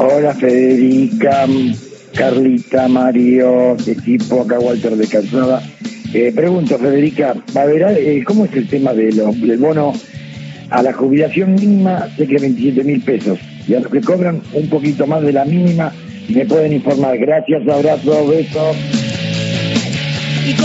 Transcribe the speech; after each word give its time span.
Hola 0.00 0.32
Federica, 0.34 1.44
Carlita, 2.14 2.86
Mario, 2.86 3.76
equipo, 3.84 4.42
acá 4.42 4.60
Walter 4.60 4.96
de 4.96 5.08
Calzada. 5.08 5.60
Eh, 6.14 6.32
pregunto, 6.32 6.78
Federica, 6.78 7.34
¿va 7.56 7.62
a 7.62 7.92
eh, 7.98 8.22
¿cómo 8.24 8.44
es 8.44 8.52
el 8.54 8.68
tema 8.68 8.94
de 8.94 9.10
lo- 9.12 9.32
del 9.32 9.58
bono 9.58 9.92
a 10.70 10.82
la 10.84 10.92
jubilación 10.92 11.54
mínima? 11.56 12.08
Sé 12.16 12.28
que 12.28 12.38
27 12.38 12.84
mil 12.84 13.00
pesos. 13.02 13.40
Y 13.66 13.74
a 13.74 13.80
los 13.80 13.90
que 13.90 14.00
cobran 14.00 14.40
un 14.52 14.68
poquito 14.68 15.04
más 15.08 15.20
de 15.22 15.32
la 15.32 15.44
mínima, 15.44 15.92
me 16.28 16.46
pueden 16.46 16.74
informar. 16.74 17.18
Gracias, 17.18 17.66
abrazo, 17.66 18.28
besos. 18.28 18.76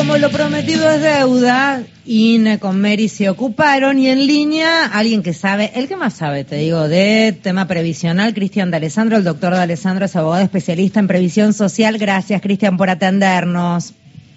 Como 0.04 0.18
lo 0.18 0.32
prometido 0.32 0.92
es 0.92 1.02
deuda, 1.02 1.82
INE 2.06 2.60
con 2.60 2.82
Mary 2.82 3.08
se 3.08 3.30
ocuparon 3.30 3.98
y 3.98 4.10
en 4.10 4.28
línea 4.28 4.86
alguien 4.88 5.24
que 5.24 5.32
sabe, 5.32 5.72
el 5.76 5.88
que 5.88 5.96
más 5.96 6.16
sabe, 6.16 6.44
te 6.44 6.58
digo, 6.58 6.90
de 6.90 7.34
tema 7.42 7.68
previsional, 7.68 8.34
Cristian 8.34 8.70
de 8.70 8.76
Alessandro, 8.76 9.16
el 9.16 9.24
doctor 9.24 9.54
de 9.54 9.62
Alessandro 9.62 10.04
es 10.04 10.16
abogado 10.18 10.44
especialista 10.44 11.00
en 11.00 11.08
previsión 11.08 11.54
social. 11.54 11.98
Gracias, 11.98 12.42
Cristian, 12.42 12.76
por 12.76 12.90
atendernos. 12.90 13.94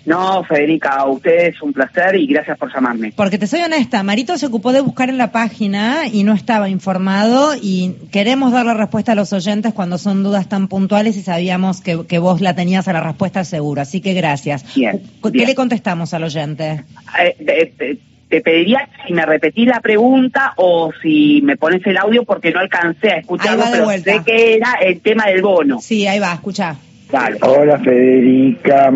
No, 0.06 0.44
Federica, 0.44 0.90
a 0.90 1.08
ustedes 1.08 1.60
un 1.60 1.72
placer 1.72 2.14
y 2.14 2.28
gracias 2.28 2.56
por 2.56 2.72
llamarme. 2.72 3.12
Porque 3.16 3.38
te 3.38 3.48
soy 3.48 3.60
honesta, 3.60 4.04
Marito 4.04 4.38
se 4.38 4.46
ocupó 4.46 4.72
de 4.72 4.80
buscar 4.80 5.10
en 5.10 5.18
la 5.18 5.32
página 5.32 6.04
y 6.10 6.22
no 6.22 6.32
estaba 6.32 6.68
informado 6.68 7.54
y 7.60 7.96
queremos 8.12 8.52
dar 8.52 8.66
la 8.66 8.74
respuesta 8.74 9.12
a 9.12 9.14
los 9.16 9.32
oyentes 9.32 9.74
cuando 9.74 9.98
son 9.98 10.22
dudas 10.22 10.48
tan 10.48 10.68
puntuales 10.68 11.16
y 11.16 11.22
sabíamos 11.22 11.80
que, 11.80 12.06
que 12.06 12.20
vos 12.20 12.40
la 12.40 12.54
tenías 12.54 12.86
a 12.86 12.92
la 12.92 13.00
respuesta 13.00 13.42
segura. 13.44 13.82
Así 13.82 14.00
que 14.00 14.14
gracias. 14.14 14.64
Bien, 14.76 15.02
¿Qué 15.22 15.30
bien. 15.30 15.48
le 15.48 15.54
contestamos 15.56 16.14
al 16.14 16.22
oyente? 16.22 16.84
Eh, 17.20 17.98
te, 18.28 18.40
pediría 18.40 18.88
si 19.06 19.12
me 19.12 19.26
repetís 19.26 19.66
la 19.66 19.80
pregunta 19.80 20.52
o 20.56 20.92
si 21.02 21.40
me 21.42 21.56
pones 21.56 21.84
el 21.84 21.96
audio 21.96 22.24
porque 22.24 22.52
no 22.52 22.60
alcancé 22.60 23.10
a 23.10 23.18
escucharlo, 23.18 23.64
pero 23.72 23.84
vuelta. 23.84 24.12
sé 24.12 24.22
que 24.24 24.54
era 24.54 24.74
el 24.80 25.00
tema 25.00 25.26
del 25.26 25.42
bono. 25.42 25.80
Sí, 25.80 26.06
ahí 26.06 26.20
va, 26.20 26.32
escucha. 26.32 26.76
Dale. 27.10 27.38
Hola 27.42 27.78
Federica, 27.78 28.92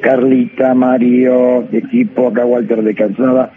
Carlita, 0.00 0.74
Mario, 0.74 1.68
equipo, 1.72 2.28
acá 2.28 2.44
Walter 2.44 2.82
de. 2.82 3.50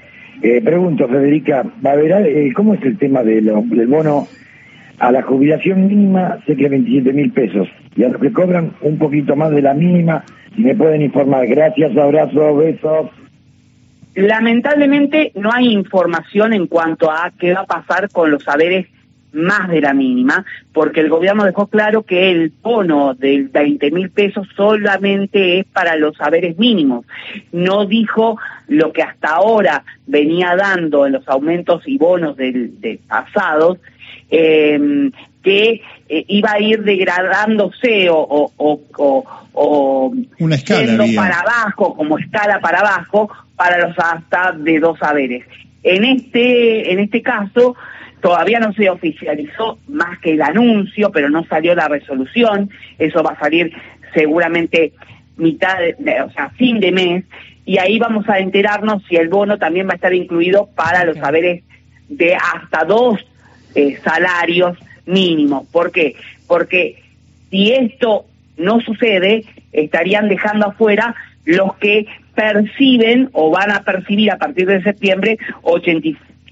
Eh, 0.44 0.62
pregunto, 0.64 1.08
Federica, 1.08 1.64
¿va 1.86 1.92
a 1.92 1.96
ver, 1.96 2.12
eh, 2.28 2.52
¿cómo 2.56 2.74
es 2.74 2.82
el 2.84 2.98
tema 2.98 3.24
de 3.24 3.42
lo- 3.42 3.62
del 3.62 3.88
bono 3.88 4.28
a 5.00 5.12
la 5.12 5.22
jubilación 5.22 5.88
mínima? 5.88 6.38
Sé 6.48 6.56
que 6.56 6.68
27 6.68 7.14
mil 7.14 7.32
pesos. 7.32 7.68
Y 7.96 8.04
a 8.04 8.10
los 8.10 8.22
que 8.22 8.32
cobran 8.32 8.72
un 8.82 8.98
poquito 8.98 9.36
más 9.36 9.52
de 9.52 9.62
la 9.62 9.74
mínima, 9.74 10.24
me 10.58 10.74
pueden 10.76 11.02
informar. 11.02 11.46
Gracias, 11.48 11.96
abrazo, 11.96 12.56
besos. 12.56 13.10
Lamentablemente 14.16 15.32
no 15.36 15.52
hay 15.54 15.72
información 15.72 16.54
en 16.54 16.68
cuanto 16.68 17.10
a 17.10 17.32
qué 17.40 17.54
va 17.54 17.62
a 17.62 17.66
pasar 17.66 18.10
con 18.10 18.30
los 18.32 18.44
saberes 18.44 18.88
más 19.34 19.70
de 19.70 19.82
la 19.82 19.94
mínima, 19.94 20.46
porque 20.74 21.00
el 21.00 21.10
gobierno 21.10 21.46
dejó 21.46 21.68
claro 21.68 22.04
que 22.04 22.32
el 22.32 22.52
bono 22.62 23.14
del 23.14 23.48
20 23.50 23.92
mil 23.92 24.10
pesos 24.10 24.48
solamente 24.56 25.60
es 25.60 25.66
para 25.66 25.96
los 25.96 26.16
saberes 26.18 26.58
mínimos. 26.58 27.06
No 27.52 27.86
dijo 27.86 28.38
lo 28.68 28.92
que 28.92 29.04
hasta 29.04 29.30
ahora 29.36 29.84
venía 30.08 30.56
dando 30.56 31.06
en 31.06 31.14
los 31.14 31.28
aumentos 31.30 31.84
y 31.86 31.98
bonos 31.98 32.36
del, 32.38 32.80
de 32.82 33.00
pasados, 33.08 33.78
eh, 34.30 35.12
que 35.44 35.82
eh, 36.08 36.26
iba 36.28 36.52
a 36.52 36.60
ir 36.60 36.84
degradándose 36.84 38.10
o, 38.10 38.18
o, 38.18 38.52
o, 38.58 38.82
o- 38.98 39.26
o 39.54 40.14
Una 40.40 40.56
escala 40.56 41.04
para 41.16 41.40
abajo, 41.40 41.96
como 41.96 42.18
escala 42.18 42.60
para 42.62 42.80
abajo, 42.80 43.30
para 43.56 43.86
los 43.88 43.98
hasta 44.00 44.54
de 44.54 44.80
dos 44.80 44.98
saberes. 45.00 45.46
En 45.84 46.06
este, 46.06 46.94
en 46.94 47.00
este 47.00 47.22
caso, 47.22 47.76
todavía 48.22 48.60
no 48.60 48.74
se 48.74 48.90
oficializó 48.90 49.80
más 49.88 50.20
que 50.20 50.34
el 50.34 50.42
anuncio, 50.42 51.12
pero 51.12 51.30
no 51.30 51.44
salió 51.46 51.76
la 51.76 51.88
resolución. 51.88 52.70
Eso 52.98 53.24
va 53.24 53.32
a 53.32 53.40
salir 53.40 53.74
seguramente 54.14 54.94
mitad, 55.38 55.78
de, 55.80 56.22
o 56.22 56.30
sea, 56.32 56.50
fin 56.52 56.80
de 56.80 56.92
mes, 56.92 57.26
y 57.66 57.78
ahí 57.78 58.00
vamos 58.00 58.28
a 58.30 58.40
enterarnos 58.40 59.04
si 59.08 59.16
el 59.16 59.30
bono 59.30 59.58
también 59.58 59.88
va 59.88 59.94
a 59.94 59.96
estar 59.96 60.14
incluido 60.14 60.70
para 60.76 61.06
los 61.06 61.18
saberes 61.18 61.64
de 62.10 62.36
hasta 62.36 62.84
dos 62.86 63.20
eh, 63.76 63.98
salarios 64.04 64.78
mínimos. 65.06 65.68
¿Por 65.68 65.92
qué? 65.92 66.16
Porque 66.48 67.02
si 67.50 67.72
esto 67.72 68.26
no 68.58 68.82
sucede, 68.82 69.46
estarían 69.72 70.28
dejando 70.28 70.68
afuera 70.68 71.16
los 71.46 71.76
que 71.78 72.08
perciben 72.36 73.30
o 73.34 73.52
van 73.52 73.72
a 73.72 73.84
percibir 73.84 74.32
a 74.32 74.38
partir 74.38 74.68
de 74.68 74.84
septiembre 74.84 75.38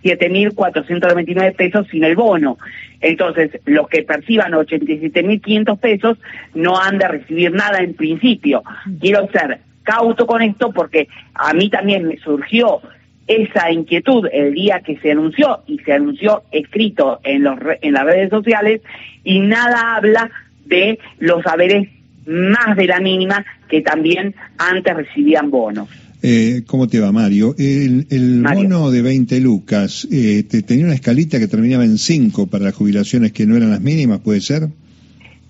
87.499 0.03 1.55
pesos 1.55 1.87
sin 1.89 2.03
el 2.03 2.15
bono. 2.15 2.57
Entonces, 3.01 3.59
los 3.65 3.87
que 3.87 4.03
perciban 4.03 4.51
87.500 4.51 5.79
pesos 5.79 6.17
no 6.53 6.79
han 6.79 6.97
de 6.97 7.07
recibir 7.07 7.51
nada 7.51 7.79
en 7.79 7.93
principio. 7.93 8.63
Quiero 8.99 9.29
ser 9.31 9.59
cauto 9.83 10.27
con 10.27 10.41
esto 10.41 10.71
porque 10.71 11.07
a 11.33 11.53
mí 11.53 11.69
también 11.69 12.07
me 12.07 12.17
surgió 12.17 12.81
esa 13.27 13.71
inquietud 13.71 14.27
el 14.31 14.53
día 14.53 14.81
que 14.81 14.97
se 14.97 15.11
anunció 15.11 15.61
y 15.67 15.77
se 15.79 15.93
anunció 15.93 16.43
escrito 16.51 17.19
en 17.23 17.43
los 17.43 17.59
en 17.81 17.93
las 17.93 18.03
redes 18.03 18.31
sociales 18.31 18.81
y 19.23 19.39
nada 19.39 19.95
habla 19.95 20.31
de 20.65 20.99
los 21.19 21.43
saberes 21.43 21.89
más 22.25 22.75
de 22.75 22.87
la 22.87 22.99
mínima 22.99 23.45
que 23.67 23.81
también 23.81 24.35
antes 24.57 24.95
recibían 24.95 25.51
bonos. 25.51 25.89
Eh, 26.21 26.63
¿Cómo 26.67 26.87
te 26.87 26.99
va, 26.99 27.11
Mario? 27.13 27.55
El, 27.57 28.05
el 28.09 28.39
Mario. 28.41 28.63
bono 28.63 28.91
de 28.91 29.01
20 29.01 29.39
lucas 29.39 30.05
eh, 30.11 30.43
te- 30.49 30.63
tenía 30.63 30.85
una 30.85 30.93
escalita 30.95 31.39
que 31.39 31.47
terminaba 31.47 31.85
en 31.85 31.97
5 31.97 32.47
para 32.47 32.65
las 32.65 32.75
jubilaciones 32.75 33.31
que 33.31 33.45
no 33.45 33.55
eran 33.55 33.69
las 33.71 33.79
mínimas, 33.81 34.19
¿puede 34.19 34.41
ser? 34.41 34.67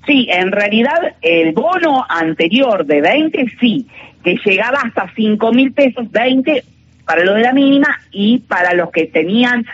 Sí, 0.06 0.28
en 0.30 0.52
realidad 0.52 1.16
el 1.22 1.54
bono 1.54 2.06
anterior 2.08 2.86
de 2.86 3.02
20 3.02 3.46
sí, 3.60 3.88
que 4.24 4.38
llegaba 4.46 4.80
hasta 4.84 5.12
5 5.16 5.54
mil 5.54 5.72
pesos, 5.72 6.10
20 6.12 6.64
para 7.06 7.24
lo 7.24 7.34
de 7.34 7.42
la 7.42 7.54
mínima 7.54 8.00
y 8.12 8.40
para 8.40 8.74
los 8.76 8.92
que 8.92 9.06
tenían 9.08 9.66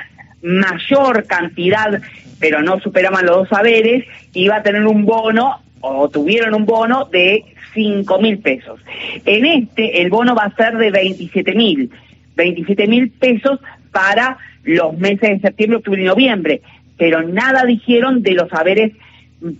mayor 0.41 1.25
cantidad, 1.25 2.01
pero 2.39 2.61
no 2.61 2.79
superaban 2.79 3.25
los 3.25 3.35
dos 3.37 3.49
saberes, 3.49 4.05
iba 4.33 4.57
a 4.57 4.63
tener 4.63 4.85
un 4.85 5.05
bono 5.05 5.59
o 5.81 6.09
tuvieron 6.09 6.53
un 6.53 6.65
bono 6.65 7.05
de 7.11 7.43
5 7.75 8.19
mil 8.19 8.39
pesos. 8.39 8.79
En 9.25 9.45
este 9.45 10.01
el 10.01 10.09
bono 10.09 10.33
va 10.33 10.45
a 10.45 10.55
ser 10.55 10.75
de 10.77 10.89
27 10.89 11.53
mil, 11.53 11.91
27 12.35 12.87
mil 12.87 13.11
pesos 13.11 13.59
para 13.91 14.37
los 14.63 14.97
meses 14.97 15.29
de 15.29 15.39
septiembre, 15.39 15.77
octubre 15.77 16.01
y 16.01 16.05
noviembre, 16.05 16.61
pero 16.97 17.21
nada 17.21 17.63
dijeron 17.65 18.23
de 18.23 18.31
los 18.31 18.49
saberes 18.49 18.93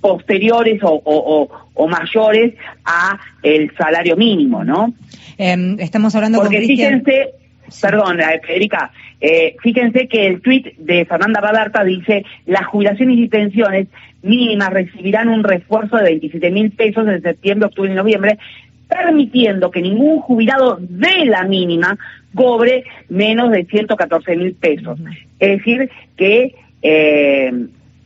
posteriores 0.02 0.81
o, 0.84 0.90
o- 0.90 1.02
o- 1.44 1.50
o 1.74 1.88
mayores 1.88 2.53
a 2.86 3.20
el 3.44 3.72
salario 3.78 4.16
mínimo, 4.16 4.64
¿no? 4.64 4.94
Eh, 5.38 5.76
estamos 5.80 6.16
hablando 6.16 6.40
Porque 6.40 6.58
con 6.58 6.66
Cristian. 6.66 7.03
fíjense, 7.03 7.30
perdón, 7.81 8.20
eh, 8.20 8.42
Federica, 8.46 8.92
eh, 9.20 9.56
fíjense 9.62 10.08
que 10.08 10.28
el 10.28 10.42
tuit 10.42 10.76
de 10.78 11.06
Fernanda 11.06 11.42
Badarta 11.42 11.84
dice, 11.84 12.26
las 12.46 12.66
jubilaciones 12.68 13.18
y 13.18 13.28
pensiones 13.28 13.88
mínimas 14.22 14.72
recibirán 14.72 15.30
un 15.30 15.44
refuerzo 15.44 15.98
de 15.98 16.03
27 16.03 16.52
mil 16.52 16.72
pesos 16.72 17.08
en 17.08 17.22
septiembre, 17.22 17.68
octubre 17.68 17.92
y 17.92 17.96
noviembre, 17.96 18.38
permitiendo 18.88 19.72
que 19.72 19.81
ningún 19.81 20.20
jubilado 20.20 20.78
de 20.80 21.26
la 21.26 21.44
mínima 21.44 21.98
cobre 22.34 22.84
menos 23.09 23.52
de 23.52 23.66
114 23.66 24.36
mil 24.36 24.53
pesos. 24.53 25.00
Es 25.40 25.58
decir, 25.58 25.90
que 26.18 26.56
eh, 26.82 27.52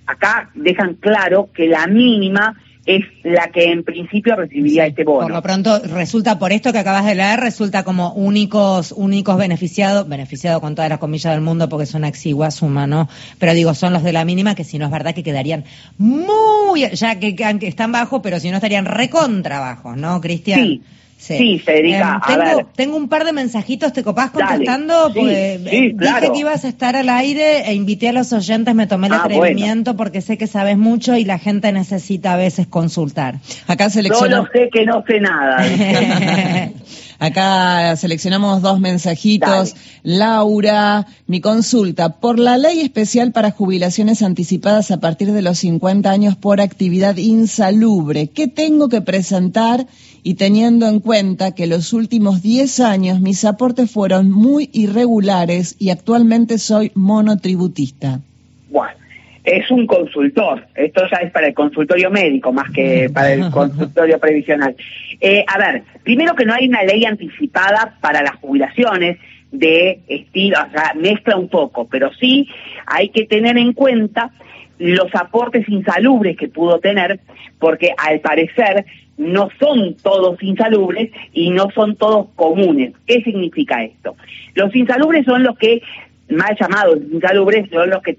acá 0.06 0.50
dejan 0.56 0.96
claro 0.96 1.50
que 1.53 1.68
la 1.68 1.88
mínima 1.88 2.56
es 2.90 3.06
la 3.24 3.52
que 3.52 3.72
en 3.72 3.84
principio 3.84 4.36
recibiría 4.36 4.88
este 4.88 5.04
bono. 5.04 5.28
Por 5.28 5.32
lo 5.32 5.42
pronto, 5.44 5.80
resulta, 5.80 6.40
por 6.40 6.52
esto 6.52 6.72
que 6.72 6.80
acabas 6.80 7.06
de 7.06 7.14
leer, 7.14 7.40
resulta 7.40 7.84
como 7.84 8.14
únicos, 8.14 8.92
únicos 8.98 9.38
beneficiados, 9.38 10.10
beneficiados 10.10 10.60
con 10.60 10.74
todas 10.74 10.90
las 10.90 10.98
comillas 10.98 11.34
del 11.34 11.42
mundo 11.42 11.70
porque 11.70 11.84
es 11.84 11.94
una 11.94 12.08
exigua 12.08 12.50
suma, 12.50 12.88
¿no? 12.88 13.08
Pero 13.38 13.54
digo, 13.54 13.76
son 13.76 13.94
los 13.94 14.02
de 14.02 14.12
la 14.12 14.26
mínima 14.26 14.56
que 14.56 14.64
si 14.64 14.80
no 14.80 14.86
es 14.86 14.92
verdad 14.92 15.14
que 15.14 15.22
quedarían 15.22 15.66
muy, 16.00 16.90
ya 16.90 17.20
que, 17.20 17.36
que 17.36 17.68
están 17.68 17.92
bajos, 17.92 18.22
pero 18.24 18.40
si 18.40 18.50
no 18.50 18.56
estarían 18.56 18.86
recontra 18.86 19.59
bajos, 19.59 19.96
¿no, 19.96 20.20
Cristian? 20.20 20.59
Sí. 20.59 20.82
Sí, 21.20 21.60
Federica, 21.60 22.22
a 22.24 22.28
tengo, 22.28 22.56
ver. 22.56 22.66
tengo 22.78 22.96
un 22.96 23.10
par 23.10 23.26
de 23.26 23.34
mensajitos, 23.34 23.92
¿te 23.92 24.04
copás 24.04 24.32
contestando? 24.32 25.12
Sí, 25.14 25.20
eh, 25.26 25.94
claro. 25.98 26.22
Dije 26.22 26.32
que 26.32 26.40
ibas 26.40 26.64
a 26.64 26.70
estar 26.70 26.96
al 26.96 27.10
aire 27.10 27.70
e 27.70 27.74
invité 27.74 28.08
a 28.08 28.14
los 28.14 28.32
oyentes, 28.32 28.74
me 28.74 28.88
tomé 28.88 29.08
el 29.08 29.14
Ah, 29.14 29.24
atrevimiento 29.26 29.98
porque 29.98 30.22
sé 30.22 30.38
que 30.38 30.48
sabes 30.48 30.78
mucho 30.78 31.18
y 31.18 31.26
la 31.26 31.38
gente 31.38 31.74
necesita 31.74 32.34
a 32.34 32.38
veces 32.38 32.68
consultar. 32.68 33.36
Acá 33.68 33.90
Solo 33.90 34.04
seleccionamos, 34.08 34.50
sé 34.54 34.70
que 34.72 34.86
no 34.86 35.04
sé 35.06 35.20
nada. 35.20 35.62
acá 37.20 37.96
seleccionamos 37.96 38.62
dos 38.62 38.80
mensajitos. 38.80 39.76
Laura, 40.04 41.06
mi 41.28 41.42
consulta. 41.42 42.20
Por 42.20 42.40
la 42.40 42.58
ley 42.58 42.80
especial 42.80 43.32
para 43.32 43.52
jubilaciones 43.52 44.22
anticipadas 44.22 44.90
a 44.92 45.00
partir 45.00 45.32
de 45.32 45.42
los 45.42 45.60
50 45.60 46.10
años 46.10 46.36
por 46.36 46.62
actividad 46.62 47.18
insalubre, 47.18 48.28
¿qué 48.28 48.48
tengo 48.48 48.90
que 48.90 49.02
presentar? 49.02 49.86
Y 50.24 50.34
teniendo 50.34 50.88
en 50.88 51.00
cuenta 51.00 51.52
que 51.52 51.68
los 51.68 51.94
últimos 51.94 52.42
10 52.42 52.80
años 52.82 53.22
mis 53.22 53.46
aportes 53.46 53.92
fueron 53.92 54.32
muy 54.32 54.70
irregulares 54.74 55.76
y 55.80 55.92
actualmente 55.92 56.58
soy 56.58 56.92
monotributista. 56.96 58.22
Bueno, 58.70 58.98
es 59.44 59.70
un 59.72 59.88
consultor. 59.88 60.66
Esto 60.76 61.03
ya 61.09 61.18
es 61.18 61.32
para 61.32 61.47
el 61.47 61.53
consultorio 61.53 62.09
médico 62.12 62.52
más 62.52 62.70
que 62.72 63.09
para 63.14 63.34
el 63.34 63.50
consultorio 63.52 64.20
previsional. 64.20 64.76
Eh, 65.22 65.44
a 65.47 65.58
ver, 65.58 65.84
primero 66.03 66.36
que 66.36 66.46
no 66.46 66.53
hay 66.53 66.68
una 66.68 66.84
ley 66.84 67.06
anticipada 67.06 67.97
para 68.02 68.22
las 68.22 68.36
jubilaciones 68.36 69.18
de 69.52 70.00
estilo, 70.08 70.58
o 70.68 70.72
sea, 70.72 70.94
mezcla 70.96 71.36
un 71.36 71.50
poco, 71.50 71.88
pero 71.88 72.12
sí 72.14 72.47
hay 72.86 73.09
que 73.09 73.26
tener 73.26 73.58
en 73.58 73.74
cuenta 73.74 74.32
los 74.78 75.14
aportes 75.14 75.68
insalubres 75.68 76.38
que 76.38 76.47
pudo 76.47 76.80
tener, 76.80 77.20
porque 77.59 77.94
al 77.97 78.20
parecer 78.20 78.85
no 79.18 79.50
son 79.59 79.96
todos 79.96 80.42
insalubres 80.42 81.12
y 81.34 81.50
no 81.50 81.70
son 81.72 81.97
todos 81.97 82.28
comunes. 82.35 82.94
¿Qué 83.06 83.22
significa 83.22 83.84
esto? 83.84 84.16
Los 84.56 84.74
insalubres 84.74 85.26
son 85.26 85.44
los 85.44 85.58
que, 85.58 85.82
mal 86.30 86.56
llamados 86.58 87.00
insalubres, 87.12 87.70
son 87.70 87.90
los 87.90 88.02
que 88.02 88.18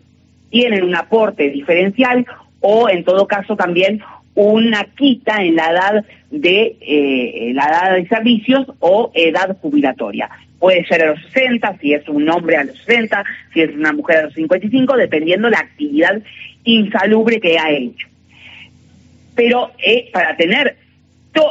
tienen 0.51 0.85
un 0.85 0.95
aporte 0.95 1.51
diferencial 1.51 2.27
o 2.61 2.89
en 2.89 3.05
todo 3.05 3.27
caso 3.27 3.57
también 3.57 4.03
una 4.35 4.85
quita 4.97 5.43
en 5.43 5.57
la 5.57 5.71
edad 5.71 6.05
de 6.31 6.77
eh, 6.81 7.53
la 7.55 7.67
edad 7.67 7.97
de 7.97 8.09
servicios 8.09 8.67
o 8.79 9.11
edad 9.15 9.57
jubilatoria. 9.61 10.31
Puede 10.59 10.85
ser 10.87 11.03
a 11.03 11.07
los 11.13 11.23
60, 11.33 11.79
si 11.79 11.95
es 11.95 12.09
un 12.09 12.29
hombre 12.29 12.57
a 12.57 12.65
los 12.65 12.79
60, 12.79 13.25
si 13.53 13.63
es 13.63 13.75
una 13.75 13.93
mujer 13.93 14.19
a 14.19 14.23
los 14.25 14.35
55, 14.35 14.97
dependiendo 14.97 15.49
la 15.49 15.59
actividad 15.59 16.21
insalubre 16.65 17.41
que 17.41 17.59
ha 17.59 17.71
hecho. 17.71 18.07
Pero 19.35 19.71
eh, 19.79 20.11
para 20.13 20.37
tener 20.37 20.77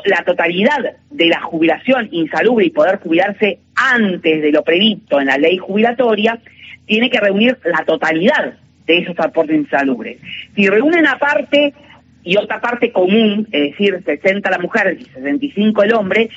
la 0.06 0.24
totalidad 0.24 0.98
de 1.10 1.26
la 1.26 1.42
jubilación 1.42 2.10
insalubre 2.12 2.66
y 2.66 2.70
poder 2.70 3.00
jubilarse 3.00 3.60
antes 3.76 4.42
de 4.42 4.52
lo 4.52 4.64
previsto 4.64 5.20
en 5.20 5.28
la 5.28 5.38
ley 5.38 5.58
jubilatoria, 5.58 6.40
tiene 6.86 7.10
que 7.10 7.20
reunir 7.20 7.58
la 7.64 7.84
totalidad 7.86 8.56
de 8.90 8.98
esos 8.98 9.20
aportes 9.20 9.56
insalubres. 9.56 10.18
Si 10.56 10.68
reúnen 10.68 11.06
aparte 11.06 11.76
y 12.24 12.38
otra 12.38 12.60
parte 12.60 12.92
común, 12.92 13.48
es 13.52 13.72
decir, 13.72 14.02
60 14.04 14.50
la 14.50 14.58
mujer 14.58 14.98
y 15.00 15.06
65 15.06 15.84
el 15.84 15.94
hombre, 15.94 16.30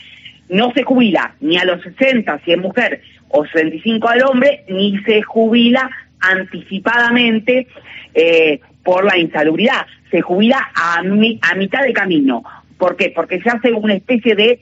no 0.50 0.70
se 0.74 0.82
jubila 0.82 1.34
ni 1.40 1.56
a 1.56 1.64
los 1.64 1.80
60 1.82 2.40
si 2.44 2.52
es 2.52 2.58
mujer 2.58 3.00
o 3.30 3.46
65 3.46 4.06
al 4.06 4.22
hombre, 4.24 4.64
ni 4.68 4.98
se 4.98 5.22
jubila 5.22 5.90
anticipadamente 6.20 7.68
eh, 8.12 8.60
por 8.84 9.06
la 9.06 9.16
insalubridad. 9.16 9.86
Se 10.10 10.20
jubila 10.20 10.58
a, 10.74 10.98
a 10.98 11.54
mitad 11.54 11.82
de 11.82 11.92
camino. 11.94 12.42
¿Por 12.76 12.96
qué? 12.96 13.10
Porque 13.16 13.40
se 13.40 13.48
hace 13.48 13.72
una 13.72 13.94
especie 13.94 14.34
de, 14.34 14.60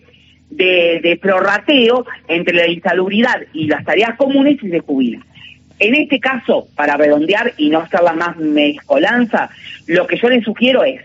de, 0.50 1.18
prorrateo 1.20 2.06
entre 2.28 2.54
la 2.54 2.68
insalubridad 2.68 3.42
y 3.52 3.66
las 3.66 3.84
tareas 3.84 4.16
comunes 4.16 4.62
y 4.62 4.70
se 4.70 4.78
jubila. 4.78 5.26
En 5.80 5.94
este 5.94 6.20
caso, 6.20 6.68
para 6.76 6.96
redondear 6.96 7.54
y 7.56 7.70
no 7.70 7.78
hacerla 7.80 8.12
más 8.12 8.36
mezcolanza, 8.36 9.50
lo 9.86 10.06
que 10.06 10.18
yo 10.18 10.28
les 10.28 10.44
sugiero 10.44 10.84
es, 10.84 11.00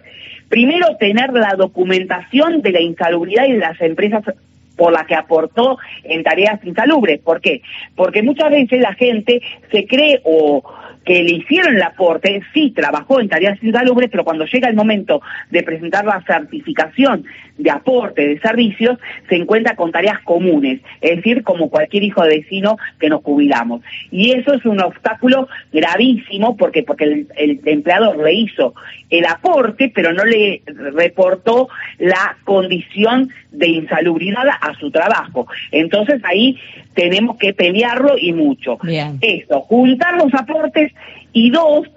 primero, 0.49 0.97
tener 0.97 1.31
la 1.31 1.55
documentación 1.57 2.61
de 2.61 2.71
la 2.71 2.81
insalubridad 2.81 3.45
y 3.45 3.53
de 3.53 3.59
las 3.59 3.79
empresas 3.79 4.23
por 4.75 4.91
las 4.91 5.07
que 5.07 5.15
aportó 5.15 5.77
en 6.03 6.23
tareas 6.23 6.63
insalubres. 6.65 7.21
¿Por 7.21 7.39
qué? 7.39 7.61
Porque 7.95 8.21
muchas 8.21 8.51
veces 8.51 8.81
la 8.81 8.93
gente 8.93 9.41
se 9.71 9.87
cree 9.87 10.19
o 10.25 10.61
que 11.05 11.23
le 11.23 11.35
hicieron 11.35 11.75
el 11.75 11.81
aporte, 11.83 12.41
sí 12.53 12.71
trabajó 12.71 13.21
en 13.21 13.29
tareas 13.29 13.61
insalubres, 13.63 14.09
pero 14.09 14.23
cuando 14.23 14.45
llega 14.45 14.67
el 14.67 14.75
momento 14.75 15.21
de 15.51 15.63
presentar 15.63 16.03
la 16.05 16.21
certificación 16.25 17.25
de 17.57 17.71
aporte 17.71 18.27
de 18.27 18.39
servicios, 18.39 18.97
se 19.29 19.35
encuentra 19.35 19.75
con 19.75 19.91
tareas 19.91 20.19
comunes, 20.23 20.81
es 21.01 21.17
decir, 21.17 21.43
como 21.43 21.69
cualquier 21.69 22.03
hijo 22.03 22.23
de 22.23 22.37
vecino 22.37 22.77
que 22.99 23.09
nos 23.09 23.21
jubilamos. 23.21 23.81
Y 24.11 24.31
eso 24.31 24.53
es 24.53 24.65
un 24.65 24.81
obstáculo 24.81 25.47
gravísimo 25.71 26.57
porque, 26.57 26.83
porque 26.83 27.05
el, 27.05 27.27
el 27.37 27.61
empleador 27.65 28.17
le 28.17 28.33
hizo 28.33 28.73
el 29.09 29.25
aporte, 29.25 29.91
pero 29.93 30.11
no 30.11 30.25
le 30.25 30.63
reportó 30.65 31.69
la 31.99 32.37
condición 32.43 33.29
de 33.51 33.67
insalubridad 33.67 34.43
a 34.61 34.73
su 34.79 34.91
trabajo. 34.91 35.47
Entonces 35.71 36.21
ahí 36.23 36.57
tenemos 36.93 37.37
que 37.37 37.53
pelearlo 37.53 38.17
y 38.17 38.33
mucho. 38.33 38.77
Bien. 38.83 39.17
Eso, 39.21 39.61
juntar 39.61 40.15
los 40.15 40.33
aportes 40.33 40.91
y 41.33 41.49
dos, 41.49 41.87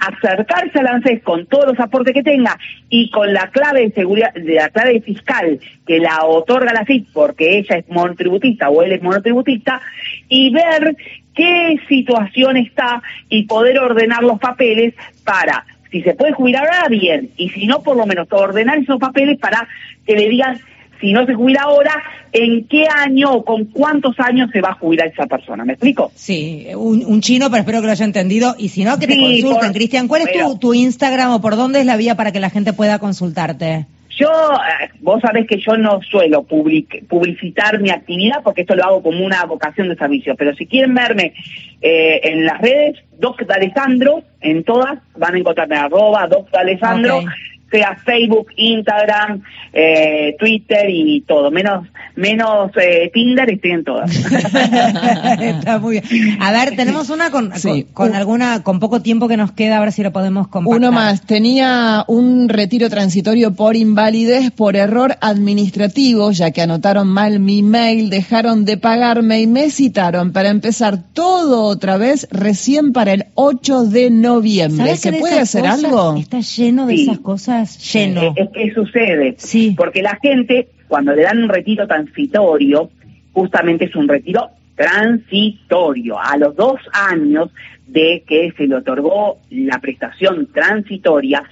acercarse 0.00 0.78
al 0.78 0.86
ANSES 0.86 1.22
con 1.22 1.46
todos 1.46 1.66
los 1.66 1.80
aportes 1.80 2.14
que 2.14 2.22
tenga 2.22 2.58
y 2.88 3.10
con 3.10 3.32
la 3.34 3.50
clave 3.50 3.82
de 3.82 3.92
seguridad, 3.92 4.32
de 4.32 4.54
la 4.54 4.70
clave 4.70 5.00
fiscal 5.02 5.60
que 5.86 5.98
la 5.98 6.24
otorga 6.24 6.72
la 6.72 6.86
FIP 6.86 7.08
porque 7.12 7.58
ella 7.58 7.76
es 7.76 7.88
monotributista 7.88 8.70
o 8.70 8.82
él 8.82 8.92
es 8.92 9.02
monotributista 9.02 9.80
y 10.28 10.50
ver 10.52 10.96
qué 11.34 11.78
situación 11.86 12.56
está 12.56 13.02
y 13.28 13.44
poder 13.44 13.78
ordenar 13.78 14.22
los 14.22 14.38
papeles 14.38 14.94
para 15.24 15.66
si 15.90 16.02
se 16.02 16.14
puede 16.14 16.32
jubilar 16.32 16.64
ahora, 16.64 16.88
bien, 16.88 17.30
y 17.36 17.48
si 17.48 17.66
no, 17.66 17.82
por 17.82 17.96
lo 17.96 18.06
menos 18.06 18.28
ordenar 18.30 18.78
esos 18.78 18.98
papeles 18.98 19.38
para 19.38 19.66
que 20.06 20.14
le 20.14 20.28
digan 20.28 20.60
si 21.00 21.12
no 21.12 21.26
se 21.26 21.34
jubila 21.34 21.62
ahora, 21.62 22.02
¿en 22.32 22.64
qué 22.66 22.86
año 22.86 23.32
o 23.32 23.44
con 23.44 23.66
cuántos 23.66 24.18
años 24.18 24.50
se 24.52 24.60
va 24.60 24.70
a 24.70 24.74
jubilar 24.74 25.08
esa 25.08 25.26
persona? 25.26 25.64
¿Me 25.64 25.74
explico? 25.74 26.12
Sí, 26.14 26.66
un, 26.76 27.20
chino, 27.20 27.50
pero 27.50 27.60
espero 27.60 27.80
que 27.80 27.86
lo 27.86 27.92
haya 27.92 28.04
entendido. 28.04 28.54
Y 28.58 28.68
si 28.68 28.84
no, 28.84 28.98
que 28.98 29.06
te 29.06 29.18
consulten, 29.18 29.72
Cristian. 29.72 30.08
¿Cuál 30.08 30.22
es 30.22 30.32
tu, 30.32 30.58
tu 30.58 30.74
Instagram 30.74 31.32
o 31.32 31.40
por 31.40 31.56
dónde 31.56 31.80
es 31.80 31.86
la 31.86 31.96
vía 31.96 32.14
para 32.14 32.32
que 32.32 32.40
la 32.40 32.50
gente 32.50 32.72
pueda 32.72 32.98
consultarte? 32.98 33.86
Yo, 34.20 34.28
eh, 34.28 34.90
vos 35.00 35.20
sabés 35.22 35.46
que 35.46 35.58
yo 35.58 35.78
no 35.78 36.00
suelo 36.02 36.42
publicitar 36.42 37.80
mi 37.80 37.90
actividad 37.90 38.42
porque 38.44 38.62
esto 38.62 38.74
lo 38.74 38.84
hago 38.84 39.02
como 39.02 39.24
una 39.24 39.44
vocación 39.44 39.88
de 39.88 39.96
servicio, 39.96 40.34
pero 40.36 40.54
si 40.54 40.66
quieren 40.66 40.94
verme 40.94 41.32
eh, 41.80 42.20
en 42.24 42.44
las 42.44 42.60
redes, 42.60 42.98
Doc 43.18 43.42
Alessandro, 43.48 44.22
en 44.42 44.62
todas, 44.62 44.98
van 45.16 45.36
a 45.36 45.38
encontrarme 45.38 45.76
arroba 45.76 46.26
Doc 46.26 46.54
Alessandro, 46.54 47.22
sea 47.70 47.96
Facebook, 48.04 48.48
Instagram, 48.56 49.42
eh, 49.72 50.34
Twitter 50.38 50.86
y 50.88 51.20
todo, 51.22 51.50
menos 51.50 51.86
menos 52.16 52.70
eh, 52.76 53.10
Tinder 53.12 53.50
estoy 53.50 53.70
en 53.70 53.84
todas. 53.84 54.14
Está 55.40 55.78
muy 55.78 56.00
bien. 56.00 56.38
A 56.40 56.52
ver, 56.52 56.76
tenemos 56.76 57.10
una 57.10 57.30
con, 57.30 57.52
con, 57.92 58.14
alguna 58.14 58.62
con 58.62 58.80
poco 58.80 59.00
tiempo 59.00 59.28
que 59.28 59.36
nos 59.36 59.52
queda, 59.52 59.78
a 59.78 59.80
ver 59.80 59.92
si 59.92 60.02
lo 60.02 60.12
podemos 60.12 60.48
compartir. 60.48 60.76
Uno 60.76 60.92
más, 60.92 61.22
tenía 61.22 62.04
un 62.08 62.48
retiro 62.48 62.90
transitorio 62.90 63.54
por 63.54 63.76
invalidez 63.76 64.50
por 64.50 64.76
error 64.76 65.16
administrativo, 65.20 66.32
ya 66.32 66.50
que 66.50 66.62
anotaron 66.62 67.08
mal 67.08 67.40
mi 67.40 67.62
mail, 67.62 68.10
dejaron 68.10 68.64
de 68.64 68.76
pagarme 68.76 69.40
y 69.40 69.46
me 69.46 69.70
citaron 69.70 70.32
para 70.32 70.50
empezar 70.50 71.02
todo 71.12 71.64
otra 71.64 71.96
vez 71.96 72.28
recién 72.30 72.92
para 72.92 73.12
el 73.12 73.26
8 73.34 73.84
de 73.84 74.10
noviembre. 74.10 74.96
¿Se 74.96 75.12
puede 75.12 75.38
hacer 75.38 75.66
algo? 75.66 76.16
Está 76.16 76.40
lleno 76.40 76.86
de 76.86 76.94
esas 76.94 77.18
cosas 77.20 77.59
lleno. 77.64 78.34
Es, 78.36 78.48
que 78.50 78.72
sucede. 78.72 79.34
Sí. 79.38 79.74
Porque 79.76 80.02
la 80.02 80.18
gente, 80.22 80.68
cuando 80.88 81.14
le 81.14 81.22
dan 81.22 81.42
un 81.42 81.48
retiro 81.48 81.86
transitorio, 81.86 82.90
justamente 83.32 83.86
es 83.86 83.96
un 83.96 84.08
retiro 84.08 84.50
transitorio. 84.74 86.18
A 86.18 86.36
los 86.36 86.56
dos 86.56 86.80
años 86.92 87.50
de 87.86 88.24
que 88.26 88.52
se 88.56 88.66
le 88.66 88.76
otorgó 88.76 89.38
la 89.50 89.78
prestación 89.78 90.48
transitoria, 90.52 91.42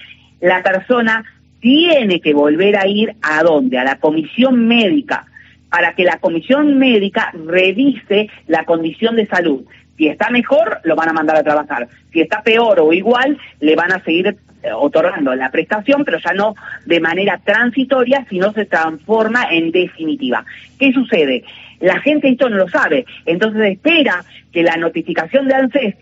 la 0.40 0.62
persona 0.62 1.24
tiene 1.60 2.20
que 2.20 2.34
volver 2.34 2.76
a 2.76 2.86
ir 2.86 3.14
a 3.22 3.42
dónde? 3.42 3.78
A 3.78 3.84
la 3.84 3.98
comisión 3.98 4.66
médica, 4.66 5.26
para 5.70 5.94
que 5.94 6.04
la 6.04 6.18
comisión 6.18 6.78
médica 6.78 7.32
revise 7.46 8.28
la 8.46 8.64
condición 8.64 9.16
de 9.16 9.26
salud. 9.26 9.64
Si 9.96 10.06
está 10.06 10.30
mejor, 10.30 10.80
lo 10.84 10.94
van 10.94 11.08
a 11.08 11.12
mandar 11.12 11.36
a 11.36 11.42
trabajar. 11.42 11.88
Si 12.12 12.20
está 12.20 12.42
peor 12.42 12.78
o 12.80 12.92
igual, 12.92 13.36
le 13.60 13.74
van 13.74 13.92
a 13.92 14.02
seguir 14.04 14.36
eh, 14.62 14.72
otorgando 14.72 15.34
la 15.34 15.50
prestación, 15.50 16.04
pero 16.04 16.18
ya 16.18 16.32
no 16.32 16.54
de 16.84 17.00
manera 17.00 17.40
transitoria, 17.44 18.26
sino 18.28 18.52
se 18.52 18.64
transforma 18.64 19.46
en 19.50 19.70
definitiva. 19.70 20.44
¿Qué 20.78 20.92
sucede? 20.92 21.44
La 21.80 22.00
gente 22.00 22.28
esto 22.28 22.48
no 22.48 22.56
lo 22.56 22.68
sabe, 22.68 23.06
entonces 23.24 23.72
espera 23.72 24.24
que 24.52 24.62
la 24.62 24.76
notificación 24.76 25.46
de 25.46 25.54
ANSES 25.54 25.94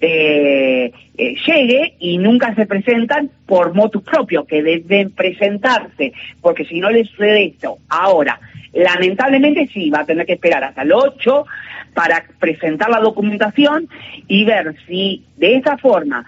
eh, 0.00 0.92
eh, 1.16 1.34
llegue 1.46 1.94
y 1.98 2.18
nunca 2.18 2.54
se 2.54 2.66
presentan 2.66 3.30
por 3.46 3.74
motus 3.74 4.02
propio, 4.02 4.44
que 4.44 4.62
deben 4.62 5.10
presentarse, 5.10 6.12
porque 6.40 6.64
si 6.66 6.78
no 6.78 6.90
les 6.90 7.08
sucede 7.08 7.46
esto 7.46 7.78
ahora, 7.88 8.38
lamentablemente 8.72 9.68
sí, 9.72 9.90
va 9.90 10.00
a 10.00 10.06
tener 10.06 10.26
que 10.26 10.34
esperar 10.34 10.62
hasta 10.62 10.82
el 10.82 10.92
8 10.92 11.46
para 11.94 12.24
presentar 12.38 12.90
la 12.90 13.00
documentación 13.00 13.88
y 14.28 14.44
ver 14.44 14.76
si 14.86 15.24
de 15.36 15.56
esa 15.56 15.78
forma 15.78 16.26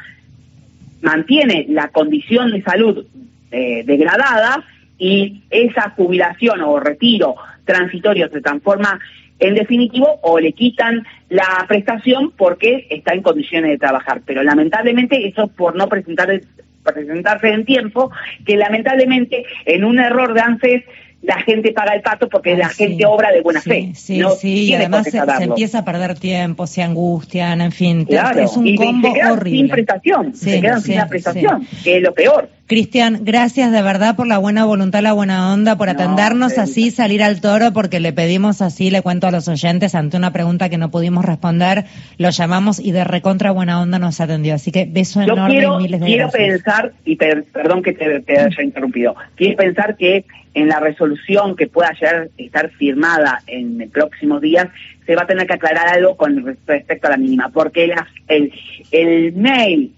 mantiene 1.06 1.66
la 1.68 1.88
condición 1.88 2.50
de 2.50 2.62
salud 2.62 3.06
eh, 3.52 3.84
degradada 3.86 4.64
y 4.98 5.42
esa 5.50 5.90
jubilación 5.90 6.62
o 6.62 6.80
retiro 6.80 7.36
transitorio 7.64 8.28
se 8.28 8.40
transforma 8.40 8.98
en 9.38 9.54
definitivo 9.54 10.18
o 10.22 10.40
le 10.40 10.52
quitan 10.52 11.06
la 11.28 11.64
prestación 11.68 12.32
porque 12.36 12.88
está 12.90 13.14
en 13.14 13.22
condiciones 13.22 13.70
de 13.70 13.78
trabajar. 13.78 14.22
Pero 14.26 14.42
lamentablemente 14.42 15.28
eso 15.28 15.46
por 15.46 15.76
no 15.76 15.88
presentar, 15.88 16.40
presentarse 16.82 17.50
en 17.50 17.64
tiempo, 17.64 18.10
que 18.44 18.56
lamentablemente 18.56 19.44
en 19.64 19.84
un 19.84 20.00
error 20.00 20.34
de 20.34 20.40
ANSES 20.40 20.84
la 21.22 21.40
gente 21.40 21.72
paga 21.72 21.94
el 21.94 22.02
pato 22.02 22.28
porque 22.28 22.50
Ay, 22.52 22.56
la 22.58 22.68
sí, 22.68 22.84
gente 22.84 23.06
obra 23.06 23.32
de 23.32 23.40
buena 23.40 23.60
sí, 23.60 23.70
fe. 23.70 23.90
Sí, 23.94 24.18
no 24.18 24.30
sí, 24.30 24.64
y 24.66 24.74
además 24.74 25.06
se, 25.10 25.18
empieza 25.40 25.78
a 25.80 25.84
perder 25.84 26.18
tiempo, 26.18 26.66
se 26.66 26.82
angustian, 26.82 27.60
en 27.60 27.72
fin, 27.72 28.04
Claro, 28.04 28.40
es 28.40 28.56
un 28.56 28.66
y 28.66 28.76
combo 28.76 29.08
se 29.08 29.14
quedan 29.14 29.32
horrible. 29.32 29.58
sin 29.58 29.68
prestación, 29.68 30.34
se 30.34 30.60
quedan 30.60 30.80
sin 30.80 30.96
la 30.96 31.08
prestación, 31.08 31.66
que 31.82 31.96
es 31.96 32.02
lo 32.02 32.14
peor. 32.14 32.48
Cristian, 32.66 33.20
gracias 33.22 33.70
de 33.70 33.80
verdad 33.80 34.16
por 34.16 34.26
la 34.26 34.38
buena 34.38 34.64
voluntad, 34.64 35.00
la 35.00 35.12
buena 35.12 35.52
onda, 35.52 35.76
por 35.78 35.86
No, 35.86 35.92
atendernos 35.92 36.58
así, 36.58 36.90
salir 36.90 37.22
al 37.22 37.40
toro, 37.40 37.72
porque 37.72 38.00
le 38.00 38.12
pedimos 38.12 38.60
así, 38.60 38.90
le 38.90 39.02
cuento 39.02 39.28
a 39.28 39.30
los 39.30 39.46
oyentes, 39.46 39.94
ante 39.94 40.16
una 40.16 40.32
pregunta 40.32 40.68
que 40.68 40.76
no 40.76 40.90
pudimos 40.90 41.24
responder, 41.24 41.84
lo 42.18 42.30
llamamos 42.30 42.80
y 42.80 42.90
de 42.90 43.04
recontra 43.04 43.52
buena 43.52 43.80
onda 43.80 44.00
nos 44.00 44.20
atendió. 44.20 44.54
Así 44.54 44.72
que 44.72 44.84
beso 44.84 45.20
Yo 45.24 45.34
enorme 45.34 45.54
quiero, 45.54 45.78
y 45.78 45.82
miles 45.84 46.00
de 46.00 46.06
quiero 46.06 46.28
gracias. 46.28 46.48
pensar, 46.64 46.92
y 47.04 47.14
per- 47.14 47.44
perdón 47.44 47.82
que 47.84 47.92
te, 47.92 48.20
te 48.22 48.38
haya 48.40 48.62
interrumpido, 48.62 49.14
quiero 49.36 49.56
pensar 49.56 49.96
que 49.96 50.24
en 50.54 50.66
la 50.68 50.80
resolución 50.80 51.54
que 51.54 51.68
pueda 51.68 51.92
llegar 51.92 52.30
estar 52.36 52.70
firmada 52.70 53.42
en 53.46 53.88
próximos 53.90 54.40
días, 54.40 54.66
se 55.06 55.14
va 55.14 55.22
a 55.22 55.26
tener 55.28 55.46
que 55.46 55.52
aclarar 55.54 55.86
algo 55.86 56.16
con 56.16 56.44
respecto 56.44 57.06
a 57.06 57.10
la 57.10 57.16
mínima, 57.16 57.48
porque 57.50 57.86
las- 57.86 58.08
el, 58.26 58.52
el 58.90 59.34
mail 59.34 59.92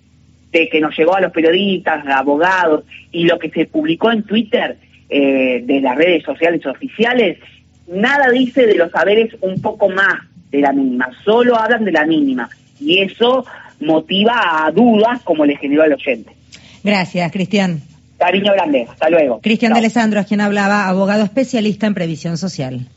de 0.52 0.68
que 0.68 0.80
nos 0.80 0.96
llegó 0.96 1.14
a 1.14 1.20
los 1.20 1.32
periodistas, 1.32 2.06
abogados, 2.06 2.84
y 3.12 3.24
lo 3.24 3.38
que 3.38 3.50
se 3.50 3.66
publicó 3.66 4.10
en 4.10 4.22
Twitter 4.22 4.78
eh, 5.08 5.62
de 5.64 5.80
las 5.80 5.96
redes 5.96 6.24
sociales 6.24 6.64
oficiales, 6.66 7.38
nada 7.86 8.30
dice 8.30 8.66
de 8.66 8.74
los 8.74 8.90
saberes 8.90 9.34
un 9.40 9.60
poco 9.60 9.88
más 9.88 10.24
de 10.50 10.60
la 10.60 10.72
mínima, 10.72 11.08
solo 11.24 11.56
hablan 11.56 11.84
de 11.84 11.92
la 11.92 12.06
mínima, 12.06 12.48
y 12.80 13.00
eso 13.00 13.44
motiva 13.80 14.66
a 14.66 14.70
dudas 14.70 15.22
como 15.22 15.44
le 15.44 15.56
generó 15.56 15.82
al 15.82 15.92
oyente. 15.92 16.32
Gracias, 16.82 17.30
Cristian. 17.32 17.80
Cariño 18.18 18.52
grande, 18.52 18.86
hasta 18.90 19.08
luego. 19.10 19.40
Cristian 19.40 19.72
de 19.72 19.78
Alessandro 19.78 20.20
es 20.20 20.26
quien 20.26 20.40
hablaba, 20.40 20.88
abogado 20.88 21.22
especialista 21.22 21.86
en 21.86 21.94
previsión 21.94 22.36
social. 22.36 22.88